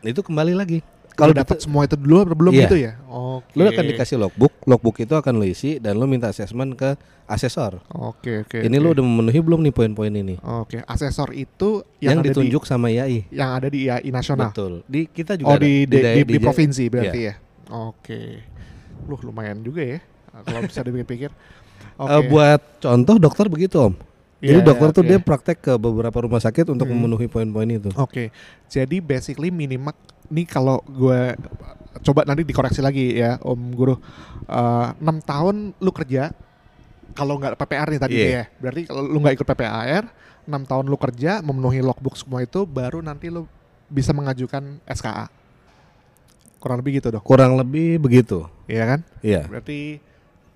Itu 0.00 0.20
kembali 0.20 0.54
lagi. 0.54 0.80
Kalau 1.12 1.34
dapat 1.34 1.58
semua 1.58 1.82
itu 1.82 1.98
dulu 1.98 2.22
atau 2.22 2.30
belum 2.32 2.54
Iya. 2.54 2.62
gitu 2.62 2.76
ya? 2.78 2.92
Oke. 3.10 3.50
Lu 3.52 3.66
akan 3.66 3.84
dikasih 3.84 4.16
logbook, 4.16 4.54
logbook 4.62 4.96
itu 5.02 5.10
akan 5.10 5.34
lu 5.34 5.44
isi 5.44 5.82
dan 5.82 5.98
lu 5.98 6.06
minta 6.06 6.30
asesmen 6.30 6.72
ke 6.72 6.94
asesor. 7.26 7.82
Oke 7.90 8.46
oke. 8.46 8.62
ini 8.62 8.70
oke. 8.70 8.84
lu 8.86 8.88
udah 8.94 9.02
memenuhi 9.02 9.40
belum 9.42 9.58
nih 9.60 9.74
poin-poin 9.74 10.14
ini? 10.14 10.38
Oke, 10.38 10.78
asesor 10.80 11.34
itu 11.34 11.82
Yang, 11.98 12.06
yang, 12.06 12.16
ada 12.16 12.26
ditunjuk 12.30 12.62
sama 12.62 12.86
IAI. 12.88 13.26
di 13.26 13.34
yang 13.34 13.50
ada 13.50 13.66
di 13.66 13.78
IAI 13.84 14.08
nasional. 14.08 14.54
Betul. 14.54 14.86
Di 14.86 15.10
kita 15.10 15.34
juga 15.34 15.50
Oh 15.50 15.56
ada. 15.58 15.66
di 15.66 15.84
di, 15.84 15.98
di, 15.98 16.22
di 16.22 16.34
ja- 16.38 16.44
provinsi 16.46 16.84
berarti 16.86 17.20
ya. 17.20 17.34
Oke. 17.68 18.20
Loh 19.04 19.18
lumayan 19.20 19.58
juga 19.58 19.82
ya. 19.82 19.98
Kalau 20.38 20.62
bisa 20.62 20.86
dipikir-pikir. 20.86 21.34
Eh, 21.98 22.22
buat 22.24 22.60
contoh 22.78 23.16
dokter 23.18 23.46
begitu 23.46 23.76
om. 23.80 23.94
Jadi 24.38 24.54
Iya, 24.54 24.66
dokter 24.66 24.88
tuh 24.92 25.02
oke. 25.02 25.10
dia 25.10 25.18
praktek 25.18 25.58
ke 25.58 25.72
beberapa 25.74 26.14
rumah 26.14 26.38
sakit 26.38 26.68
untuk 26.68 26.86
Hmm. 26.86 26.94
memenuhi 26.94 27.26
poin-poin 27.26 27.66
itu. 27.66 27.90
Oke, 27.92 28.30
jadi 28.66 28.96
basically 28.98 29.50
minimal 29.50 29.90
nih 30.28 30.46
kalau 30.46 30.78
gue 30.84 31.34
coba 32.00 32.22
nanti 32.22 32.46
dikoreksi 32.46 32.78
lagi 32.78 33.18
ya 33.18 33.40
Om 33.40 33.74
Guru. 33.74 33.98
Eh, 34.44 34.88
Enam 34.94 35.18
tahun 35.18 35.74
lu 35.74 35.90
kerja, 35.90 36.30
kalau 37.12 37.34
nggak 37.34 37.58
PPR 37.58 37.88
nih 37.88 37.98
tadi 37.98 38.14
Iya. 38.14 38.30
ya, 38.30 38.42
berarti 38.56 38.82
kalau 38.86 39.02
lu 39.02 39.18
nggak 39.18 39.34
ikut 39.34 39.46
PPAR, 39.48 40.04
enam 40.46 40.62
tahun 40.62 40.86
lu 40.86 40.96
kerja 40.96 41.42
memenuhi 41.42 41.82
logbook 41.82 42.14
semua 42.14 42.38
itu, 42.38 42.62
baru 42.62 43.02
nanti 43.02 43.26
lu 43.26 43.42
bisa 43.88 44.14
mengajukan 44.14 44.78
SKA. 44.86 45.26
Kurang 46.58 46.78
lebih 46.78 46.98
gitu 46.98 47.10
dong, 47.10 47.22
Kurang 47.22 47.54
lebih 47.54 47.98
begitu. 47.98 48.46
iya 48.66 48.86
kan? 48.86 49.00
Iya. 49.18 49.46
Berarti 49.46 49.98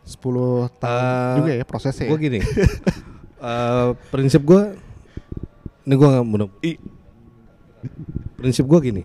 10 0.03 0.69
tahun 0.79 0.99
Eh, 0.99 1.35
juga 1.39 1.53
ya 1.55 1.65
prosesnya. 1.65 2.07
Gue 2.11 2.19
ya? 2.19 2.25
gini. 2.27 2.39
eh, 3.51 3.89
prinsip 4.11 4.43
gue, 4.43 4.75
ini 5.85 5.95
gue 5.95 6.09
nggak 6.09 6.27
mau. 6.27 6.51
I- 6.61 6.81
Prinsip 8.37 8.67
gue 8.67 8.79
gini. 8.83 9.03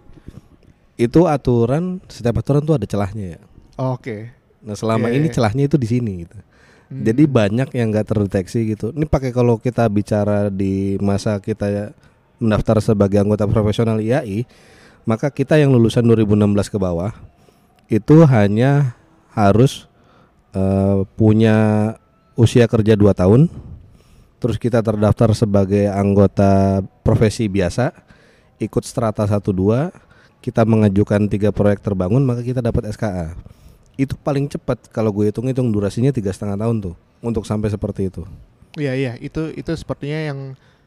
Itu 0.98 1.30
aturan, 1.30 2.02
setiap 2.10 2.42
aturan 2.42 2.66
tuh 2.66 2.78
ada 2.78 2.86
celahnya 2.90 3.38
ya. 3.38 3.42
Oke. 3.78 4.34
Nah 4.66 4.74
selama 4.74 5.10
Iya, 5.10 5.22
ini 5.22 5.28
iya. 5.30 5.34
celahnya 5.34 5.64
itu 5.70 5.78
di 5.78 5.88
sini 5.88 6.12
gitu. 6.26 6.38
Hmm. 6.88 7.04
Jadi 7.06 7.24
banyak 7.28 7.70
yang 7.74 7.94
nggak 7.94 8.08
terdeteksi 8.08 8.74
gitu. 8.74 8.90
Ini 8.94 9.06
pakai 9.06 9.30
kalau 9.30 9.62
kita 9.62 9.86
bicara 9.88 10.50
di 10.50 10.98
masa 10.98 11.38
kita 11.38 11.66
ya 11.70 11.86
mendaftar 12.42 12.82
sebagai 12.82 13.22
anggota 13.22 13.46
profesional 13.46 13.98
IAI, 13.98 14.46
maka 15.04 15.30
kita 15.30 15.58
yang 15.58 15.74
lulusan 15.74 16.06
2016 16.06 16.70
ke 16.70 16.78
bawah 16.78 17.14
itu 17.88 18.26
hanya 18.28 18.98
harus 19.32 19.87
eh, 20.58 20.98
punya 21.14 21.56
usia 22.34 22.66
kerja 22.66 22.98
2 22.98 23.14
tahun. 23.14 23.46
Terus 24.38 24.58
kita 24.58 24.82
terdaftar 24.82 25.34
sebagai 25.34 25.90
anggota 25.90 26.82
profesi 27.02 27.46
biasa, 27.46 27.90
ikut 28.58 28.82
strata 28.82 29.26
1 29.26 29.42
2, 29.50 29.90
kita 30.38 30.62
mengajukan 30.62 31.26
tiga 31.26 31.50
proyek 31.50 31.82
terbangun, 31.82 32.22
maka 32.22 32.42
kita 32.42 32.62
dapat 32.62 32.86
SKA 32.90 33.34
itu 33.98 34.14
paling 34.14 34.46
cepat 34.46 34.94
kalau 34.94 35.10
gue 35.10 35.34
hitung-hitung 35.34 35.74
durasinya 35.74 36.14
tiga 36.14 36.30
setengah 36.30 36.54
tahun 36.54 36.86
tuh 36.86 36.96
untuk 37.18 37.50
sampai 37.50 37.74
seperti 37.74 38.14
itu. 38.14 38.22
Iya 38.78 38.94
iya 38.94 39.14
itu 39.18 39.50
itu 39.58 39.74
sepertinya 39.74 40.22
yang 40.30 40.40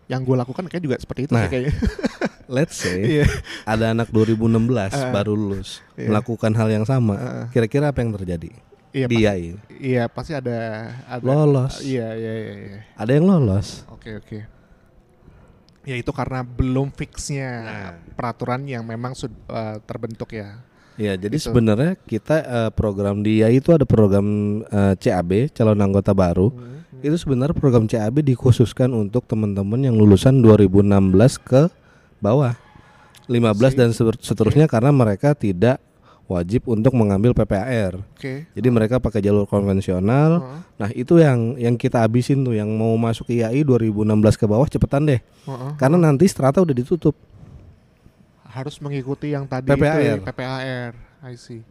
yang 0.06 0.22
gue 0.22 0.38
lakukan 0.38 0.70
kayak 0.70 0.78
juga 0.78 0.94
seperti 0.94 1.26
itu 1.26 1.34
Nah, 1.34 1.42
sih 1.42 1.50
kayaknya. 1.50 1.74
Let's 2.54 2.78
say 2.78 3.02
Iya. 3.18 3.26
ada 3.66 3.90
anak 3.90 4.14
2016 4.14 4.94
Ah. 4.94 5.10
baru 5.10 5.34
lulus 5.34 5.82
Iya. 5.98 6.06
melakukan 6.06 6.54
hal 6.54 6.70
yang 6.70 6.86
sama, 6.86 7.14
Ah. 7.18 7.46
kira-kira 7.50 7.90
apa 7.90 7.98
yang 7.98 8.14
terjadi? 8.14 8.54
Iya 8.90 9.06
Dia 9.06 9.30
pasti, 9.30 9.48
iya 9.78 10.04
pasti 10.06 10.32
ada 10.34 10.58
ada 11.06 11.22
lolos, 11.22 11.78
Iya 11.78 12.10
iya 12.12 12.32
iya. 12.34 12.54
iya. 12.58 12.78
ada 12.92 13.10
yang 13.10 13.22
lolos. 13.22 13.86
Oke 13.86 14.16
oke. 14.16 14.38
Ya 15.82 15.94
itu 15.94 16.10
karena 16.10 16.42
belum 16.42 16.90
fixnya 16.90 17.48
Nah. 17.62 17.92
peraturan 18.12 18.66
yang 18.66 18.82
memang 18.82 19.14
sudah 19.14 19.78
terbentuk 19.80 20.30
ya. 20.30 20.60
Ya, 20.94 21.16
jadi 21.16 21.32
Gitu. 21.32 21.48
sebenarnya 21.48 21.96
kita 21.96 22.36
eh, 22.36 22.70
program 22.70 23.22
dia 23.22 23.48
itu 23.48 23.70
ada 23.70 23.86
program 23.86 24.26
eh, 24.62 24.94
CAB 24.98 25.48
calon 25.50 25.80
anggota 25.80 26.12
baru. 26.12 26.50
Hmm, 26.50 26.68
Itu 27.00 27.16
sebenarnya 27.16 27.56
program 27.56 27.88
CAB 27.88 28.20
dikhususkan 28.22 28.92
untuk 28.92 29.24
teman-teman 29.24 29.80
yang 29.80 29.96
lulusan 29.96 30.44
2016 30.44 31.40
ke 31.40 31.72
bawah. 32.18 32.52
15 33.24 33.72
dan 33.72 33.88
seter- 33.90 34.20
seterusnya 34.20 34.66
karena 34.66 34.90
mereka 34.90 35.32
tidak 35.32 35.80
wajib 36.30 36.62
untuk 36.70 36.94
mengambil 36.94 37.34
PPAR. 37.34 37.98
Oke. 38.14 38.46
Jadi 38.54 38.68
mereka 38.70 39.02
pakai 39.02 39.18
jalur 39.18 39.44
konvensional. 39.44 40.38
Heeh, 40.38 40.60
Nah, 40.80 40.88
itu 40.96 41.20
yang 41.20 41.60
yang 41.60 41.76
kita 41.76 42.00
habisin 42.00 42.40
tuh 42.40 42.56
yang 42.56 42.70
mau 42.72 42.96
masuk 42.96 43.28
IAI 43.28 43.60
2016 43.60 44.40
ke 44.40 44.48
bawah 44.48 44.64
cepetan 44.64 45.04
deh. 45.04 45.20
heeh. 45.20 45.72
Karena 45.76 46.00
nanti 46.00 46.24
strata 46.24 46.62
udah 46.62 46.72
ditutup. 46.72 47.12
harus 48.50 48.82
mengikuti 48.82 49.30
yang 49.30 49.46
tadi 49.46 49.70
PPAR. 49.70 49.78
itu 49.78 49.98
ya, 50.02 50.14
PPAR. 50.18 50.90
I 51.22 51.38
see. 51.38 51.62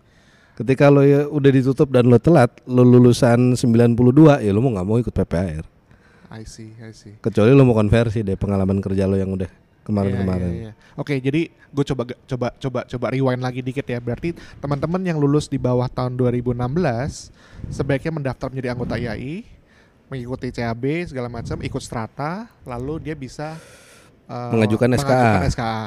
Ketika 0.55 0.87
lo 0.87 1.03
ya 1.03 1.27
udah 1.27 1.51
ditutup 1.51 1.91
dan 1.91 2.07
lo 2.07 2.15
telat, 2.15 2.51
lo 2.63 2.83
lulusan 2.83 3.55
92, 3.55 4.39
ya 4.39 4.51
lo 4.51 4.63
mau 4.63 4.71
nggak 4.71 4.87
mau 4.87 4.95
ikut 4.95 5.11
PPAR. 5.11 5.67
I 6.29 6.47
see, 6.47 6.71
I 6.79 6.95
see. 6.95 7.19
Kecuali 7.19 7.51
lo 7.51 7.67
mau 7.67 7.75
konversi 7.75 8.23
deh 8.23 8.39
pengalaman 8.39 8.79
kerja 8.79 9.07
lo 9.07 9.19
yang 9.19 9.27
udah 9.33 9.49
kemarin-kemarin. 9.89 10.51
Iya, 10.53 10.55
iya, 10.55 10.71
iya. 10.71 10.93
Oke, 10.93 11.17
jadi 11.17 11.49
gue 11.49 11.85
coba 11.89 12.03
coba 12.05 12.47
coba 12.55 12.79
coba 12.85 13.05
rewind 13.09 13.41
lagi 13.41 13.65
dikit 13.65 13.83
ya. 13.83 13.97
Berarti 13.97 14.37
teman-teman 14.61 15.01
yang 15.01 15.17
lulus 15.17 15.49
di 15.49 15.57
bawah 15.57 15.89
tahun 15.89 16.13
2016 16.13 16.53
sebaiknya 17.73 18.11
mendaftar 18.13 18.53
menjadi 18.53 18.69
anggota 18.77 18.95
IAI, 18.95 19.43
mengikuti 20.07 20.53
CAB 20.53 21.09
segala 21.09 21.27
macam, 21.27 21.57
ikut 21.59 21.81
strata, 21.81 22.47
lalu 22.63 23.09
dia 23.09 23.15
bisa 23.17 23.57
eh, 24.29 24.51
Mengajukan 24.53 24.93
SKA. 24.95 25.09
mengajukan 25.09 25.49
SKA. 25.49 25.81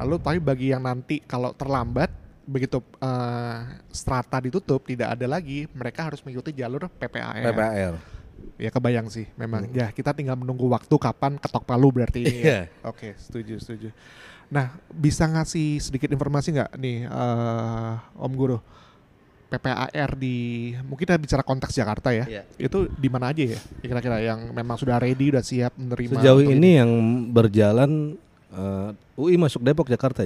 Lalu 0.00 0.14
tapi 0.22 0.38
bagi 0.40 0.66
yang 0.72 0.82
nanti 0.82 1.20
kalau 1.20 1.52
terlambat 1.52 2.08
begitu 2.42 2.82
eh, 2.98 3.58
strata 3.90 4.42
ditutup 4.42 4.82
tidak 4.86 5.14
ada 5.14 5.26
lagi, 5.26 5.66
mereka 5.74 6.10
harus 6.10 6.22
mengikuti 6.22 6.54
jalur 6.54 6.86
PPAR. 6.86 7.42
PPAR. 7.50 7.94
Ya 8.62 8.70
kebayang 8.70 9.10
sih, 9.10 9.26
memang. 9.34 9.66
Ya 9.74 9.90
kita 9.90 10.14
tinggal 10.14 10.38
menunggu 10.38 10.70
waktu 10.70 10.94
kapan 10.94 11.34
ketok 11.34 11.66
palu 11.66 11.90
berarti 11.90 12.22
ini. 12.22 12.38
ya. 12.38 12.44
Iya. 12.46 12.60
Oke, 12.86 13.18
setuju, 13.18 13.58
setuju. 13.58 13.90
Nah, 14.46 14.70
bisa 14.88 15.26
ngasih 15.26 15.82
sedikit 15.82 16.06
informasi 16.08 16.54
nggak 16.54 16.70
nih, 16.78 16.98
eh, 17.04 17.92
Om 18.14 18.32
Guru? 18.32 18.58
PPAR 19.48 20.16
di 20.16 20.36
mungkin 20.80 21.04
kita 21.04 21.18
bicara 21.18 21.42
konteks 21.42 21.74
Jakarta 21.74 22.08
ya. 22.08 22.24
Iya. 22.24 22.42
Itu 22.56 22.88
di 22.88 23.08
mana 23.10 23.28
aja 23.28 23.44
ya? 23.44 23.58
Kira-kira 23.82 24.16
yang 24.16 24.48
memang 24.48 24.78
sudah 24.78 24.96
ready, 24.96 25.28
udah 25.28 25.42
siap 25.42 25.76
menerima. 25.76 26.16
Sejauh 26.16 26.40
untuk 26.40 26.54
ini 26.54 26.80
yang 26.80 26.90
berjalan 27.28 28.16
eh, 28.48 28.88
UI 29.12 29.36
masuk 29.36 29.60
Depok 29.60 29.88
Jakarta 29.88 30.24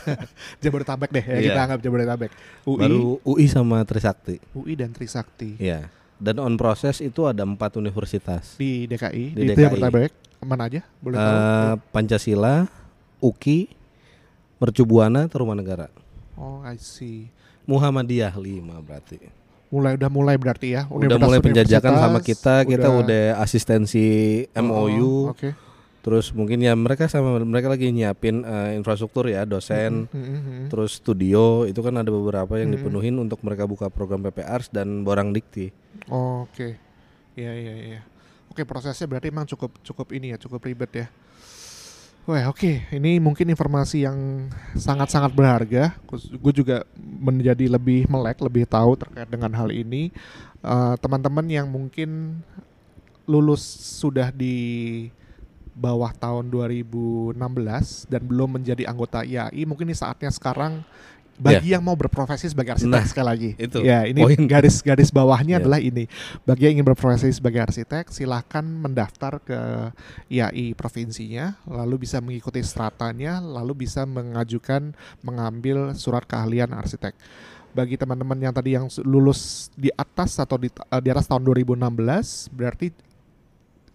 Jabodetabek 0.62 1.10
deh 1.10 1.22
ya 1.22 1.34
Iya. 1.34 1.46
kita 1.50 1.60
anggap 1.62 1.80
Jabodetabek. 1.82 2.30
UI, 2.64 2.80
baru 2.80 2.98
UI 3.22 3.46
sama 3.46 3.82
Trisakti. 3.82 4.42
UI 4.54 4.74
dan 4.74 4.90
Trisakti 4.90 5.54
Iya. 5.58 5.86
Dan 6.18 6.38
on 6.38 6.54
proses 6.54 7.02
itu 7.02 7.26
ada 7.26 7.42
empat 7.42 7.74
universitas. 7.76 8.54
di 8.56 8.86
DKI, 8.86 9.24
Di 9.34 9.40
di, 9.42 9.48
DKI. 9.52 9.62
Jabodetabek. 9.66 10.10
Mana 10.44 10.68
aja? 10.68 10.84
Boleh 11.00 11.16
tahu? 11.16 11.34
Eh, 11.34 11.74
Pancasila, 11.90 12.68
UKI, 13.18 13.72
Mercubuana, 14.60 15.24
Tarumanegara. 15.26 15.88
Oh, 16.36 16.60
I 16.62 16.76
see. 16.76 17.32
Muhammadiyah 17.64 18.32
5 18.32 18.84
berarti. 18.84 19.18
Mulai 19.72 19.96
udah 19.98 20.10
mulai 20.12 20.36
berarti 20.38 20.76
ya. 20.76 20.86
udah 20.86 21.18
mulai 21.18 21.40
penjajakan 21.42 21.98
sama 21.98 22.20
kita, 22.22 22.62
kita 22.62 22.88
udah 22.92 23.40
asistensi 23.42 24.06
Oh, 24.54 24.86
MOU. 24.86 25.34
Terus 26.04 26.36
mungkin 26.36 26.60
ya 26.60 26.76
mereka 26.76 27.08
sama 27.08 27.40
mereka 27.40 27.72
lagi 27.72 27.88
nyiapin 27.88 28.44
eh, 28.44 28.76
infrastruktur 28.76 29.24
ya, 29.24 29.48
dosen, 29.48 30.04
mhm, 30.12 30.20
mhm. 30.20 30.64
terus 30.68 31.00
studio 31.00 31.64
itu 31.64 31.80
kan 31.80 31.96
ada 31.96 32.12
beberapa 32.12 32.60
yang 32.60 32.68
Mhm. 32.68 32.76
dipenuhin 32.76 33.16
untuk 33.16 33.40
mereka 33.40 33.64
buka 33.64 33.88
program 33.88 34.20
PPRs 34.20 34.68
dan 34.68 35.00
borang 35.00 35.32
dikti. 35.32 35.72
Oh, 36.12 36.44
Oke, 36.44 36.76
iya 37.40 37.56
iya 37.56 37.74
iya. 37.96 38.00
Oke 38.52 38.68
prosesnya 38.68 39.08
berarti 39.08 39.32
emang 39.32 39.48
cukup 39.48 39.80
cukup 39.80 40.12
ini 40.12 40.30
ya 40.30 40.38
cukup 40.38 40.60
ribet 40.68 40.92
ya. 40.92 41.06
Wah 42.24 42.48
oke, 42.48 42.88
ini 42.88 43.20
mungkin 43.20 43.52
informasi 43.52 44.04
yang 44.08 44.48
sangat-sangat 44.72 45.32
berharga. 45.36 45.92
Gue 46.40 46.52
juga 46.56 46.88
menjadi 46.96 47.68
lebih 47.68 48.08
melek, 48.08 48.40
lebih 48.40 48.64
tahu 48.64 48.96
terkait 48.96 49.28
dengan 49.28 49.52
hal 49.52 49.68
ini. 49.68 50.08
Eh, 50.64 50.94
Teman-teman 51.04 51.44
yang 51.52 51.68
mungkin 51.68 52.40
lulus 53.28 53.60
sudah 54.00 54.32
di 54.32 55.08
bawah 55.74 56.14
tahun 56.14 56.48
2016 56.48 57.34
dan 58.06 58.22
belum 58.22 58.62
menjadi 58.62 58.86
anggota 58.86 59.26
IAI, 59.26 59.66
mungkin 59.66 59.90
ini 59.90 59.96
saatnya 59.98 60.30
sekarang 60.30 60.86
bagi 61.34 61.74
yang 61.74 61.82
mau 61.82 61.98
berprofesi 61.98 62.46
sebagai 62.46 62.78
arsitek 62.78 62.94
Nah, 62.94 63.02
sekali 63.02 63.26
lagi. 63.26 63.50
itu 63.58 63.82
Ya, 63.82 64.06
ini 64.06 64.22
garis-garis 64.46 65.10
bawahnya 65.10 65.58
Ya. 65.58 65.60
adalah 65.66 65.82
ini. 65.82 66.06
Bagi 66.46 66.70
yang 66.70 66.78
ingin 66.78 66.86
berprofesi 66.86 67.34
sebagai 67.34 67.58
arsitek, 67.58 68.06
silahkan 68.06 68.62
mendaftar 68.62 69.42
ke 69.42 69.58
IAI 70.30 70.78
provinsinya, 70.78 71.58
lalu 71.66 72.06
bisa 72.06 72.22
mengikuti 72.22 72.62
stratanya, 72.62 73.42
lalu 73.42 73.86
bisa 73.86 74.06
mengajukan 74.06 74.94
mengambil 75.26 75.90
surat 75.98 76.22
keahlian 76.22 76.70
arsitek. 76.70 77.18
Bagi 77.74 77.98
teman-teman 77.98 78.38
yang 78.38 78.54
tadi 78.54 78.78
yang 78.78 78.86
lulus 79.02 79.74
di 79.74 79.90
atas 79.90 80.38
atau 80.38 80.54
di, 80.54 80.70
eh, 80.70 81.02
di 81.02 81.10
atas 81.10 81.26
tahun 81.26 81.42
2016, 81.42 82.46
berarti 82.54 82.94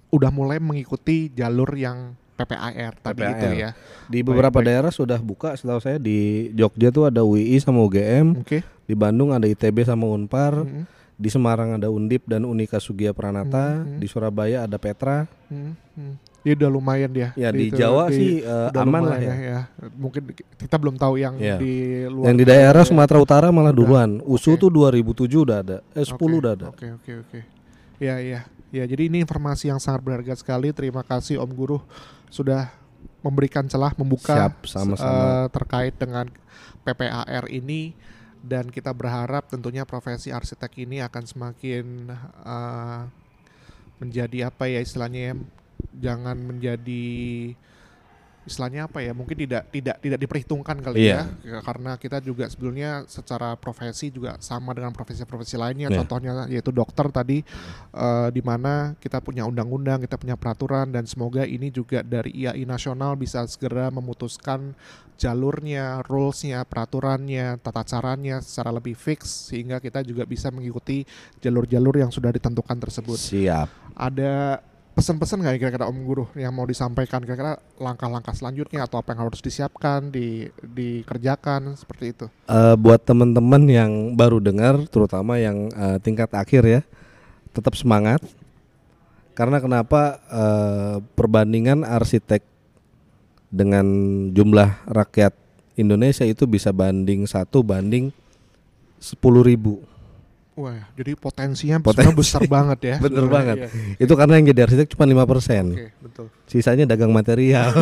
udah 0.09 0.29
mulai 0.29 0.57
mengikuti 0.57 1.29
jalur 1.29 1.69
yang 1.71 2.13
PPAR 2.35 2.95
tadi 2.97 3.19
PPAR. 3.19 3.33
itu 3.33 3.47
ya. 3.53 3.69
Di 4.07 4.19
beberapa 4.21 4.55
baik. 4.55 4.65
daerah 4.65 4.89
sudah 4.89 5.19
buka 5.19 5.53
setahu 5.53 5.77
saya 5.77 5.97
di 5.97 6.49
Jogja 6.51 6.87
tuh 6.87 7.05
ada 7.05 7.21
UI 7.21 7.57
sama 7.57 7.81
UGM, 7.81 8.39
Oke. 8.39 8.63
di 8.83 8.93
Bandung 8.93 9.29
ada 9.29 9.43
ITB 9.43 9.83
sama 9.83 10.07
Unpar, 10.07 10.63
Mhm. 10.63 10.83
di 11.13 11.27
Semarang 11.27 11.75
ada 11.75 11.87
Undip 11.87 12.23
dan 12.23 12.43
Unika 12.43 12.79
Sugia 12.79 13.11
Pranata, 13.11 13.75
Hmm, 13.77 13.85
hmm. 13.85 13.99
di 13.99 14.07
Surabaya 14.07 14.63
ada 14.63 14.77
Petra. 14.77 15.27
Hmm, 15.45 15.75
hmm. 15.93 16.15
Dia 16.39 16.55
udah 16.55 16.71
lumayan 16.71 17.11
dia. 17.11 17.35
Ya 17.35 17.51
di 17.51 17.67
itu, 17.67 17.75
Jawa 17.75 18.07
di- 18.07 18.15
sih 18.15 18.31
udah 18.39 18.71
aman 18.79 19.03
lah 19.03 19.19
lumayan 19.19 19.35
ya. 19.37 19.59
Mungkin 19.91 20.21
kita 20.55 20.79
belum 20.79 20.95
tahu 20.95 21.19
yang 21.19 21.35
Ya. 21.35 21.59
di 21.59 22.07
luar. 22.07 22.31
Yang 22.31 22.37
di 22.39 22.45
daerah 22.47 22.81
ya. 22.81 22.87
Sumatera 22.87 23.19
Utara 23.19 23.47
malah 23.51 23.69
Udah, 23.69 23.83
duluan. 23.83 24.09
USU 24.23 24.55
oke. 24.55 24.63
tuh 24.63 24.69
2007 24.71 25.43
udah 25.43 25.59
ada. 25.59 25.77
Eh 25.91 26.01
10 26.01 26.15
Oke, 26.31 26.39
udah 26.39 26.51
ada. 26.55 26.67
Oke 26.71 26.87
oke 26.89 27.11
oke. 27.19 27.39
Ya, 27.99 28.23
ya. 28.23 28.47
Ya, 28.69 28.85
jadi 28.85 29.09
ini 29.09 29.25
informasi 29.25 29.73
yang 29.73 29.81
sangat 29.81 30.05
berharga 30.05 30.37
sekali. 30.37 30.69
Terima 30.69 31.01
kasih 31.01 31.41
Om 31.41 31.51
Guru 31.57 31.81
sudah 32.29 32.69
memberikan 33.19 33.65
celah 33.65 33.91
membuka 33.97 34.35
Siap, 34.35 34.53
sama-sama. 34.69 35.09
eh, 35.09 35.45
terkait 35.51 35.95
dengan 35.97 36.25
PPAR 36.85 37.49
ini 37.51 37.97
dan 38.39 38.71
kita 38.71 38.95
berharap 38.95 39.51
tentunya 39.51 39.83
profesi 39.83 40.31
arsitek 40.31 40.71
ini 40.87 41.03
akan 41.03 41.23
semakin 41.27 41.85
eh, 42.45 43.01
menjadi 43.99 44.47
apa 44.47 44.71
ya 44.71 44.79
istilahnya 44.79 45.21
ya, 45.21 45.33
jangan 46.09 46.37
menjadi 46.39 47.07
istilahnya 48.49 48.89
apa 48.89 49.05
ya 49.05 49.13
mungkin 49.13 49.37
tidak 49.37 49.69
tidak 49.69 50.01
tidak 50.01 50.19
diperhitungkan 50.19 50.81
kali 50.81 51.05
Iya. 51.05 51.29
ya 51.45 51.61
karena 51.61 51.95
kita 52.01 52.17
juga 52.19 52.49
sebelumnya 52.49 53.05
secara 53.05 53.53
profesi 53.55 54.09
juga 54.09 54.35
sama 54.41 54.73
dengan 54.73 54.89
profesi-profesi 54.91 55.55
lainnya 55.55 55.93
Iya. 55.93 55.97
contohnya 56.01 56.31
yaitu 56.49 56.73
dokter 56.73 57.05
tadi 57.13 57.45
eh, 57.93 58.29
di 58.33 58.41
mana 58.41 58.97
kita 58.97 59.21
punya 59.21 59.45
undang-undang 59.45 60.01
kita 60.01 60.17
punya 60.17 60.33
peraturan 60.33 60.89
dan 60.89 61.05
semoga 61.05 61.45
ini 61.45 61.69
juga 61.69 62.01
dari 62.01 62.33
IAI 62.33 62.65
nasional 62.65 63.13
bisa 63.13 63.45
segera 63.45 63.93
memutuskan 63.93 64.73
jalurnya, 65.19 65.99
rulesnya, 66.07 66.63
peraturannya, 66.63 67.59
tata 67.59 67.83
caranya 67.83 68.39
secara 68.39 68.71
lebih 68.71 68.95
fix 68.95 69.51
sehingga 69.51 69.83
kita 69.83 69.99
juga 70.07 70.23
bisa 70.23 70.47
mengikuti 70.47 71.03
jalur-jalur 71.43 71.99
yang 71.99 72.07
sudah 72.07 72.31
ditentukan 72.31 72.79
tersebut. 72.79 73.19
Siap. 73.19 73.67
Ada 73.99 74.63
pesan-pesan 74.93 75.39
nggak 75.41 75.57
kira-kira 75.61 75.85
Om 75.87 75.99
Guru 76.03 76.25
yang 76.35 76.51
mau 76.51 76.67
disampaikan 76.67 77.23
kira-kira 77.23 77.57
langkah-langkah 77.79 78.35
selanjutnya 78.35 78.83
atau 78.83 78.99
apa 78.99 79.15
yang 79.15 79.27
harus 79.27 79.39
disiapkan, 79.39 80.11
di 80.11 80.49
dikerjakan 80.59 81.79
seperti 81.79 82.05
itu? 82.11 82.25
Eh, 82.49 82.75
buat 82.75 82.99
teman-teman 83.03 83.63
yang 83.69 83.91
baru 84.13 84.43
dengar, 84.43 84.79
terutama 84.91 85.39
yang 85.39 85.71
eh, 85.71 85.97
tingkat 86.03 86.29
akhir 86.35 86.63
ya, 86.67 86.81
tetap 87.55 87.73
semangat. 87.79 88.19
Karena 89.37 89.63
kenapa 89.63 90.19
eh, 90.27 90.95
perbandingan 91.15 91.87
arsitek 91.87 92.43
dengan 93.49 93.85
jumlah 94.35 94.85
rakyat 94.85 95.33
Indonesia 95.79 96.27
itu 96.27 96.43
bisa 96.45 96.75
banding 96.75 97.23
satu 97.25 97.63
banding 97.63 98.11
sepuluh 98.99 99.41
ribu. 99.41 99.79
Wah, 100.59 100.83
jadi 100.91 101.15
potensinya 101.15 101.79
Potensi. 101.79 102.11
besar 102.11 102.43
banget 102.51 102.79
ya. 102.83 102.95
Bener 102.99 103.23
sebenarnya, 103.23 103.31
banget. 103.31 103.57
iya. 103.57 103.69
Itu 103.97 104.13
karena 104.13 104.33
yang 104.35 104.47
jadi 104.49 104.61
arsitek 104.67 104.87
cuma 104.91 105.07
5% 105.07 105.15
Oke, 105.71 105.87
betul. 105.97 106.25
Sisanya 106.45 106.83
dagang 106.85 107.11
material. 107.11 107.71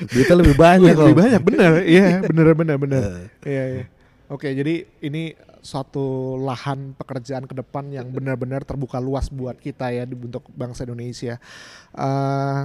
Duitnya 0.00 0.32
lebih 0.34 0.56
banyak 0.56 0.94
lebih 0.96 1.06
loh. 1.06 1.18
banyak 1.18 1.40
bener, 1.40 1.72
iya 1.92 2.24
bener 2.24 2.56
bener 2.56 2.76
bener. 2.76 3.02
Eh, 3.44 3.46
Iya, 3.46 3.64
iya. 3.70 3.84
Oke, 4.26 4.48
jadi 4.48 4.74
ini 5.00 5.34
suatu 5.60 6.00
lahan 6.40 6.96
pekerjaan 6.96 7.44
ke 7.44 7.52
depan 7.52 7.84
yang 7.86 8.08
benar-benar 8.08 8.64
terbuka 8.64 8.96
luas 8.96 9.28
buat 9.28 9.54
kita 9.54 9.92
ya 9.92 10.02
di- 10.02 10.16
untuk 10.16 10.48
bangsa 10.50 10.82
Indonesia. 10.82 11.36
Eh, 11.92 12.60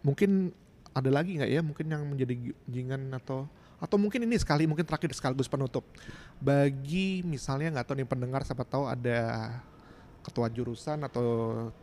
mungkin 0.00 0.56
ada 0.90 1.10
lagi 1.12 1.36
nggak 1.36 1.50
ya 1.50 1.60
mungkin 1.60 1.86
yang 1.86 2.02
menjadi 2.02 2.34
jingan 2.64 3.12
atau 3.12 3.44
atau 3.80 3.96
mungkin 3.96 4.22
ini 4.28 4.36
sekali 4.36 4.68
mungkin 4.68 4.84
terakhir 4.84 5.10
sekaligus 5.16 5.48
penutup 5.48 5.82
bagi 6.36 7.24
misalnya 7.24 7.80
nggak 7.80 7.86
tahu 7.88 7.96
nih 7.96 8.08
pendengar 8.08 8.44
siapa 8.44 8.62
tahu 8.68 8.84
ada 8.86 9.50
ketua 10.20 10.52
jurusan 10.52 11.00
atau 11.00 11.24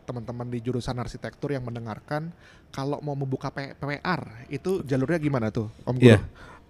teman-teman 0.06 0.46
di 0.46 0.62
jurusan 0.62 0.94
arsitektur 0.94 1.50
yang 1.50 1.66
mendengarkan 1.66 2.30
kalau 2.70 3.02
mau 3.02 3.18
membuka 3.18 3.50
P- 3.50 3.74
PWR 3.74 4.46
itu 4.46 4.86
jalurnya 4.86 5.18
gimana 5.18 5.50
tuh 5.50 5.66
Om 5.82 5.98
Guru? 5.98 6.06
Iya. 6.06 6.18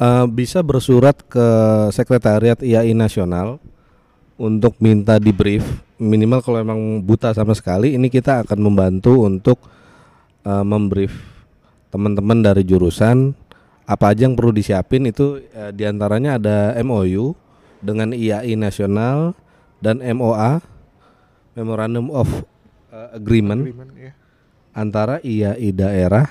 Eh, 0.00 0.26
bisa 0.32 0.64
bersurat 0.64 1.14
ke 1.28 1.46
sekretariat 1.92 2.56
IAI 2.64 2.96
nasional 2.96 3.60
untuk 4.40 4.80
minta 4.80 5.20
di 5.20 5.34
brief 5.34 5.66
minimal 6.00 6.40
kalau 6.40 6.58
emang 6.62 7.02
buta 7.04 7.34
sama 7.34 7.52
sekali 7.52 7.98
ini 7.98 8.08
kita 8.08 8.48
akan 8.48 8.58
membantu 8.64 9.28
untuk 9.28 9.60
eh, 10.48 10.64
membrief 10.64 11.12
teman-teman 11.92 12.40
dari 12.40 12.64
jurusan 12.64 13.36
apa 13.88 14.12
aja 14.12 14.28
yang 14.28 14.36
perlu 14.36 14.52
disiapin 14.52 15.08
itu 15.08 15.40
eh, 15.56 15.72
di 15.72 15.88
antaranya 15.88 16.36
ada 16.36 16.76
MOU 16.84 17.32
dengan 17.80 18.12
IAI 18.12 18.52
nasional 18.60 19.32
dan 19.80 20.04
MOA 20.04 20.60
Memorandum 21.56 22.12
of 22.12 22.28
eh, 22.92 23.16
Agreement 23.16 23.64
Agreement, 23.64 23.90
ya. 23.96 24.12
antara 24.76 25.24
IAI 25.24 25.72
daerah 25.72 26.28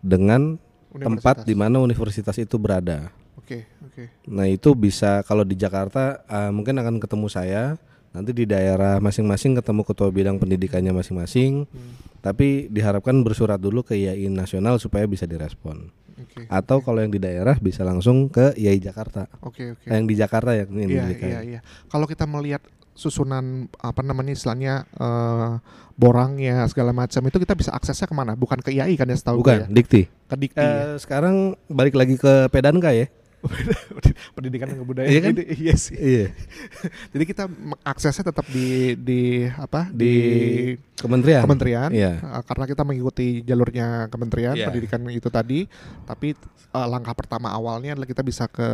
dengan 0.00 0.56
tempat 0.88 1.44
di 1.44 1.52
mana 1.52 1.78
universitas 1.84 2.40
itu 2.40 2.56
berada. 2.56 3.12
Oke, 3.36 3.68
oke. 3.84 4.08
Nah 4.32 4.48
itu 4.48 4.72
bisa 4.72 5.20
kalau 5.28 5.44
di 5.44 5.60
Jakarta 5.60 6.24
eh, 6.24 6.48
mungkin 6.48 6.80
akan 6.80 6.96
ketemu 6.96 7.28
saya, 7.28 7.76
nanti 8.16 8.32
di 8.32 8.48
daerah 8.48 8.96
masing-masing 9.04 9.60
ketemu 9.60 9.84
ketua 9.84 10.08
bidang 10.08 10.40
pendidikannya 10.40 10.96
masing-masing. 10.96 11.68
Hmm, 11.68 11.92
Tapi 12.24 12.72
diharapkan 12.72 13.20
bersurat 13.20 13.60
dulu 13.60 13.84
ke 13.84 14.00
IAI 14.00 14.32
nasional 14.32 14.80
supaya 14.80 15.04
bisa 15.04 15.28
direspon. 15.28 15.99
Oke. 16.24 16.44
Atau 16.48 16.84
kalau 16.84 17.00
yang 17.00 17.12
di 17.12 17.20
daerah 17.20 17.56
bisa 17.56 17.82
langsung 17.82 18.28
ke 18.28 18.52
IAI 18.56 18.80
Jakarta. 18.80 19.26
Oke, 19.40 19.74
oke. 19.76 19.86
Eh, 19.88 19.94
Yang 19.96 20.04
di 20.06 20.14
Jakarta 20.18 20.50
ya 20.52 20.64
ini 20.68 20.84
Iya, 20.90 21.04
di 21.08 21.14
iya, 21.24 21.40
iya. 21.40 21.60
Kalau 21.88 22.04
kita 22.04 22.24
melihat 22.28 22.60
susunan 22.92 23.70
apa 23.80 24.04
namanya 24.04 24.36
istilahnya 24.36 24.84
eh, 24.92 25.50
borangnya 25.96 26.64
segala 26.68 26.92
macam 26.92 27.20
itu 27.24 27.38
kita 27.40 27.54
bisa 27.56 27.70
aksesnya 27.72 28.04
ke 28.08 28.14
mana? 28.16 28.36
Bukan 28.36 28.60
ke 28.60 28.72
IAI 28.72 28.96
kan 28.96 29.08
ya 29.08 29.16
setahu 29.16 29.40
Bukan, 29.40 29.64
ya? 29.64 29.66
Dikti. 29.68 30.08
Ke 30.28 30.36
Dikti 30.36 30.60
ya? 30.60 30.94
Eh, 30.94 30.96
sekarang 31.00 31.56
balik 31.68 31.96
lagi 31.96 32.20
ke 32.20 32.48
Pedanka 32.52 32.92
ya. 32.92 33.08
Pendidikan 34.36 34.68
dan 34.68 34.84
kebudayaan. 34.84 35.08
Iya 35.08 35.20
kan? 35.24 35.32
Iya 35.64 35.74
sih. 35.80 35.96
Iya. 35.96 36.26
Jadi 37.16 37.24
kita 37.24 37.48
aksesnya 37.80 38.28
tetap 38.28 38.44
di 38.52 38.92
di 39.00 39.48
apa? 39.48 39.88
Di 39.88 40.12
kementerian. 41.00 41.40
kementerian 41.40 41.88
Iya. 41.88 42.12
eh, 42.16 42.42
karena 42.44 42.64
kita 42.64 42.82
mengikuti 42.84 43.26
jalurnya 43.40 43.86
kementerian 44.06 44.52
Iya. 44.52 44.68
pendidikan 44.68 45.00
itu 45.08 45.26
tadi 45.26 45.64
tapi 46.04 46.36
eh, 46.70 46.86
langkah 46.86 47.12
pertama 47.12 47.48
awalnya 47.50 47.96
adalah 47.96 48.04
kita 48.04 48.20
bisa 48.20 48.44
ke 48.46 48.68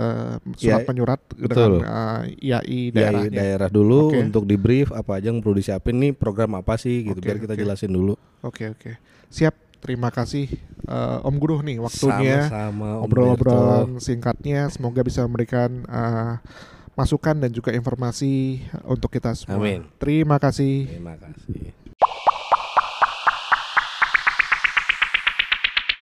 surat 0.53 0.83
Iya, 0.83 0.85
penyurat 0.85 1.21
betul. 1.33 1.81
dengan 1.81 2.27
eh, 2.27 2.45
IAI 2.45 2.81
daerah 2.91 3.21
daerah, 3.23 3.33
daerah 3.33 3.69
dulu 3.71 4.11
Oke. 4.11 4.19
untuk 4.21 4.45
di 4.45 4.57
brief 4.57 4.91
apa 4.91 5.17
aja 5.17 5.31
yang 5.31 5.39
perlu 5.39 5.55
disiapin 5.55 5.97
nih 5.97 6.12
program 6.12 6.55
apa 6.55 6.75
sih 6.75 7.07
gitu 7.07 7.17
Oke, 7.17 7.25
biar 7.25 7.39
kita 7.39 7.55
oke. 7.55 7.62
jelasin 7.62 7.91
dulu. 7.91 8.19
oke 8.43 8.65
oke 8.73 8.91
siap 9.27 9.55
terima 9.79 10.11
kasih 10.11 10.51
eh, 10.85 11.19
Om 11.23 11.37
Guru 11.37 11.62
nih 11.62 11.79
waktunya 11.79 12.45
Sama-sama 12.45 12.99
obrol-obrolan 13.01 13.97
singkatnya 13.99 14.67
semoga 14.67 15.01
bisa 15.01 15.23
memberikan 15.23 15.71
eh, 15.83 16.35
masukan 16.93 17.37
dan 17.37 17.53
juga 17.53 17.71
informasi 17.71 18.65
untuk 18.83 19.09
kita 19.11 19.31
semua 19.33 19.61
Amin. 19.61 19.85
terima 19.97 20.37
kasih 20.37 20.89
Terima 20.89 21.15
kasih. 21.15 21.86